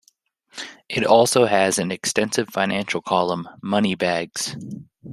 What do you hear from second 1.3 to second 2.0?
has an